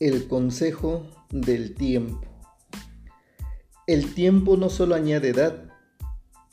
El 0.00 0.26
consejo 0.26 1.06
del 1.30 1.76
tiempo. 1.76 2.26
El 3.86 4.12
tiempo 4.12 4.56
no 4.56 4.68
solo 4.68 4.96
añade 4.96 5.28
edad, 5.28 5.70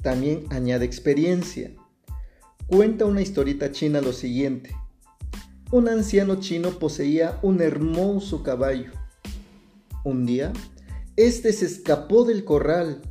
también 0.04 0.46
añade 0.52 0.86
experiencia. 0.86 1.72
Cuenta 2.68 3.06
una 3.06 3.22
historita 3.22 3.72
china 3.72 4.00
lo 4.00 4.14
siguiente. 4.14 4.76
Un 5.72 5.90
anciano 5.90 6.36
chino 6.36 6.70
poseía 6.78 7.40
un 7.42 7.62
hermoso 7.62 8.44
caballo. 8.44 8.92
Un 10.04 10.28
día, 10.28 10.54
este 11.16 11.52
se 11.52 11.66
escapó 11.66 12.26
del 12.26 12.46
corral. 12.46 13.02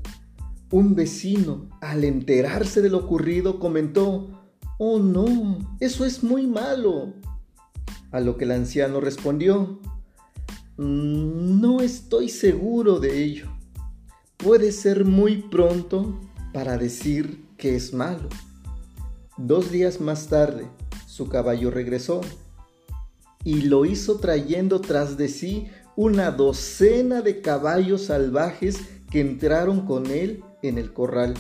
Un 0.71 0.95
vecino, 0.95 1.69
al 1.81 2.05
enterarse 2.05 2.83
de 2.83 2.91
lo 2.91 2.99
ocurrido, 2.99 3.59
comentó, 3.59 4.29
Oh 4.79 5.01
no, 5.01 5.77
eso 5.81 6.05
es 6.05 6.23
muy 6.23 6.47
malo. 6.47 7.15
A 8.13 8.21
lo 8.21 8.37
que 8.37 8.45
el 8.45 8.53
anciano 8.53 9.01
respondió, 9.01 9.81
No 10.83 11.83
estoy 11.83 12.31
seguro 12.31 13.01
de 13.01 13.23
ello. 13.23 13.49
Puede 14.39 14.73
ser 14.73 15.05
muy 15.05 15.43
pronto 15.43 16.19
para 16.55 16.79
decir 16.79 17.45
que 17.59 17.77
es 17.77 17.93
malo. 17.93 18.31
Dos 19.37 19.71
días 19.71 20.01
más 20.01 20.29
tarde, 20.29 20.67
su 21.07 21.29
caballo 21.29 21.71
regresó 21.71 22.23
y 23.45 23.61
lo 23.61 23.85
hizo 23.85 24.21
trayendo 24.21 24.81
tras 24.81 25.19
de 25.19 25.29
sí 25.29 25.69
una 25.97 26.31
docena 26.31 27.21
de 27.21 27.43
caballos 27.43 28.07
salvajes 28.07 28.79
que 29.11 29.21
entraron 29.21 29.85
con 29.85 30.07
él 30.07 30.43
en 30.63 30.79
el 30.79 30.95
corral. 30.95 31.35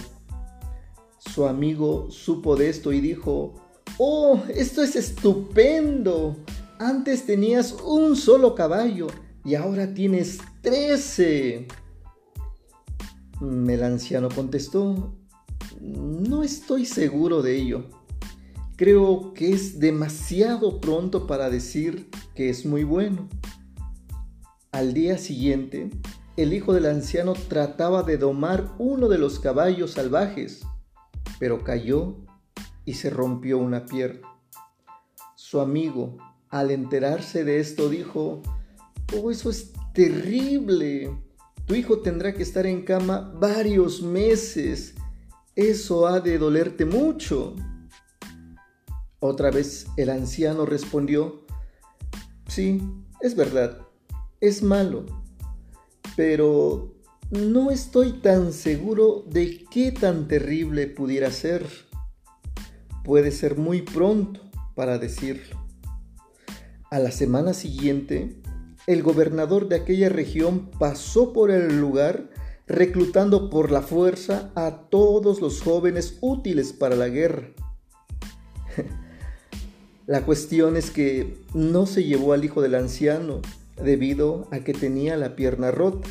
Su 1.16 1.46
amigo 1.46 2.10
supo 2.10 2.56
de 2.56 2.68
esto 2.68 2.92
y 2.92 3.00
dijo, 3.00 3.54
¡Oh, 3.96 4.42
esto 4.54 4.82
es 4.82 4.96
estupendo! 4.96 6.36
Antes 6.78 7.24
tenías 7.24 7.74
un 7.82 8.16
solo 8.16 8.54
caballo 8.54 9.06
y 9.44 9.54
ahora 9.54 9.94
tienes 9.94 10.38
trece. 10.60 11.66
El 13.40 13.82
anciano 13.82 14.28
contestó, 14.28 15.14
no 15.80 16.42
estoy 16.42 16.84
seguro 16.84 17.42
de 17.42 17.56
ello. 17.56 17.86
Creo 18.76 19.34
que 19.34 19.52
es 19.52 19.78
demasiado 19.78 20.80
pronto 20.80 21.26
para 21.26 21.50
decir 21.50 22.10
que 22.34 22.50
es 22.50 22.64
muy 22.66 22.84
bueno. 22.84 23.28
Al 24.72 24.94
día 24.94 25.18
siguiente, 25.18 25.90
el 26.36 26.54
hijo 26.54 26.72
del 26.72 26.86
anciano 26.86 27.34
trataba 27.34 28.02
de 28.02 28.16
domar 28.16 28.74
uno 28.78 29.08
de 29.08 29.18
los 29.18 29.38
caballos 29.40 29.92
salvajes, 29.92 30.62
pero 31.38 31.64
cayó 31.64 32.16
y 32.84 32.94
se 32.94 33.10
rompió 33.10 33.58
una 33.58 33.84
pierna. 33.84 34.28
Su 35.34 35.60
amigo, 35.60 36.16
al 36.48 36.70
enterarse 36.70 37.44
de 37.44 37.60
esto, 37.60 37.88
dijo, 37.88 38.42
oh, 39.14 39.30
eso 39.30 39.50
es 39.50 39.72
terrible. 39.94 41.10
Tu 41.66 41.74
hijo 41.74 42.00
tendrá 42.00 42.34
que 42.34 42.42
estar 42.42 42.66
en 42.66 42.82
cama 42.82 43.32
varios 43.38 44.02
meses. 44.02 44.94
Eso 45.54 46.06
ha 46.06 46.20
de 46.20 46.38
dolerte 46.38 46.84
mucho. 46.84 47.54
Otra 49.20 49.50
vez 49.50 49.86
el 49.96 50.08
anciano 50.08 50.64
respondió, 50.64 51.44
sí, 52.48 52.80
es 53.20 53.36
verdad, 53.36 53.78
es 54.40 54.62
malo, 54.62 55.04
pero 56.16 56.94
no 57.30 57.70
estoy 57.70 58.14
tan 58.14 58.54
seguro 58.54 59.24
de 59.28 59.64
qué 59.70 59.92
tan 59.92 60.26
terrible 60.26 60.86
pudiera 60.86 61.30
ser. 61.30 61.66
Puede 63.04 63.30
ser 63.30 63.58
muy 63.58 63.82
pronto 63.82 64.40
para 64.74 64.98
decirlo. 64.98 65.60
A 66.90 66.98
la 66.98 67.10
semana 67.10 67.52
siguiente, 67.52 68.40
el 68.86 69.02
gobernador 69.02 69.68
de 69.68 69.76
aquella 69.76 70.08
región 70.08 70.70
pasó 70.78 71.32
por 71.32 71.50
el 71.50 71.80
lugar 71.80 72.30
reclutando 72.66 73.50
por 73.50 73.72
la 73.72 73.82
fuerza 73.82 74.50
a 74.54 74.88
todos 74.90 75.40
los 75.40 75.60
jóvenes 75.60 76.18
útiles 76.20 76.72
para 76.72 76.94
la 76.94 77.08
guerra. 77.08 77.48
la 80.06 80.24
cuestión 80.24 80.76
es 80.76 80.90
que 80.90 81.36
no 81.52 81.86
se 81.86 82.04
llevó 82.04 82.32
al 82.32 82.44
hijo 82.44 82.62
del 82.62 82.76
anciano 82.76 83.40
debido 83.82 84.46
a 84.52 84.60
que 84.60 84.72
tenía 84.72 85.16
la 85.16 85.34
pierna 85.34 85.70
rota. 85.72 86.08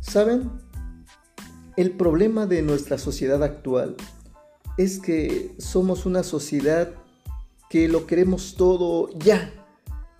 ¿Saben? 0.00 0.50
El 1.76 1.92
problema 1.92 2.46
de 2.46 2.60
nuestra 2.60 2.98
sociedad 2.98 3.42
actual 3.42 3.96
es 4.76 4.98
que 4.98 5.54
somos 5.58 6.04
una 6.04 6.22
sociedad 6.22 6.90
que 7.70 7.88
lo 7.88 8.06
queremos 8.06 8.56
todo 8.56 9.08
ya, 9.18 9.50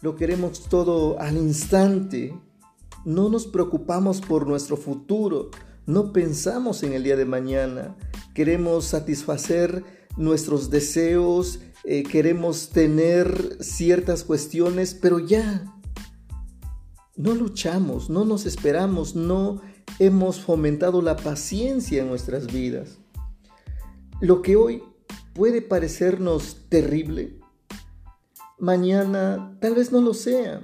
lo 0.03 0.17
queremos 0.17 0.69
todo 0.69 1.19
al 1.21 1.37
instante. 1.37 2.39
No 3.05 3.29
nos 3.29 3.47
preocupamos 3.47 4.21
por 4.21 4.47
nuestro 4.47 4.77
futuro, 4.77 5.51
no 5.87 6.13
pensamos 6.13 6.83
en 6.83 6.93
el 6.93 7.05
día 7.05 7.17
de 7.17 7.25
mañana, 7.25 7.97
queremos 8.35 8.85
satisfacer 8.85 9.85
nuestros 10.17 10.71
deseos, 10.71 11.61
eh, 11.85 12.03
queremos 12.03 12.69
tener 12.71 13.59
ciertas 13.61 14.25
cuestiones, 14.25 14.95
pero 14.95 15.19
ya. 15.19 15.65
No 17.17 17.35
luchamos, 17.35 18.09
no 18.11 18.25
nos 18.25 18.47
esperamos, 18.47 19.15
no 19.15 19.61
hemos 19.99 20.41
fomentado 20.41 21.03
la 21.03 21.17
paciencia 21.17 22.03
en 22.03 22.09
nuestras 22.09 22.47
vidas. 22.47 22.99
Lo 24.21 24.43
que 24.43 24.57
hoy 24.57 24.83
puede 25.35 25.63
parecernos 25.63 26.69
terrible, 26.69 27.39
mañana 28.63 29.57
tal 29.61 29.75
vez 29.75 29.91
no 29.91 30.01
lo 30.01 30.15
sea. 30.15 30.61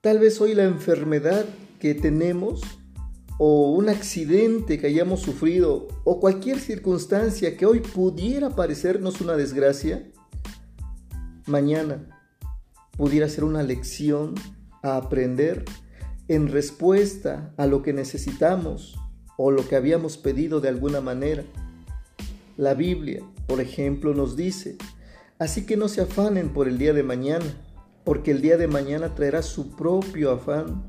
Tal 0.00 0.20
vez 0.20 0.40
hoy 0.40 0.54
la 0.54 0.62
enfermedad 0.62 1.44
que 1.80 1.96
tenemos 1.96 2.62
o 3.38 3.72
un 3.72 3.88
accidente 3.88 4.78
que 4.78 4.86
hayamos 4.86 5.20
sufrido 5.20 5.88
o 6.04 6.20
cualquier 6.20 6.60
circunstancia 6.60 7.56
que 7.56 7.66
hoy 7.66 7.80
pudiera 7.80 8.50
parecernos 8.50 9.20
una 9.20 9.36
desgracia, 9.36 10.12
mañana 11.46 12.22
pudiera 12.96 13.28
ser 13.28 13.42
una 13.42 13.64
lección 13.64 14.36
a 14.84 14.96
aprender 14.96 15.64
en 16.28 16.46
respuesta 16.46 17.52
a 17.56 17.66
lo 17.66 17.82
que 17.82 17.92
necesitamos 17.92 18.96
o 19.36 19.50
lo 19.50 19.66
que 19.66 19.74
habíamos 19.74 20.18
pedido 20.18 20.60
de 20.60 20.68
alguna 20.68 21.00
manera. 21.00 21.42
La 22.56 22.74
Biblia, 22.74 23.24
por 23.48 23.60
ejemplo, 23.60 24.14
nos 24.14 24.36
dice, 24.36 24.76
Así 25.38 25.66
que 25.66 25.76
no 25.76 25.88
se 25.88 26.02
afanen 26.02 26.50
por 26.50 26.68
el 26.68 26.78
día 26.78 26.92
de 26.92 27.02
mañana, 27.02 27.44
porque 28.04 28.30
el 28.30 28.42
día 28.42 28.56
de 28.56 28.68
mañana 28.68 29.14
traerá 29.14 29.42
su 29.42 29.70
propio 29.70 30.30
afán. 30.32 30.82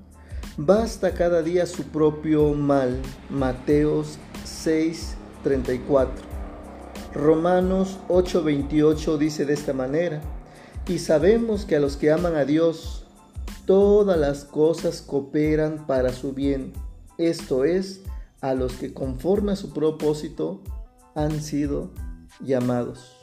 Basta 0.57 1.13
cada 1.13 1.41
día 1.41 1.65
su 1.65 1.83
propio 1.83 2.53
mal. 2.53 2.99
Mateos 3.29 4.19
6:34. 4.45 6.09
Romanos 7.13 7.99
8:28 8.07 9.17
dice 9.17 9.45
de 9.45 9.53
esta 9.53 9.73
manera, 9.73 10.21
y 10.87 10.99
sabemos 10.99 11.65
que 11.65 11.75
a 11.75 11.79
los 11.79 11.97
que 11.97 12.11
aman 12.11 12.35
a 12.35 12.45
Dios, 12.45 13.05
todas 13.65 14.19
las 14.19 14.43
cosas 14.43 15.01
cooperan 15.01 15.87
para 15.87 16.11
su 16.11 16.33
bien, 16.33 16.73
esto 17.17 17.63
es, 17.63 18.01
a 18.41 18.53
los 18.53 18.73
que 18.73 18.93
conforme 18.93 19.53
a 19.53 19.55
su 19.55 19.71
propósito 19.73 20.61
han 21.15 21.41
sido 21.41 21.91
llamados. 22.41 23.22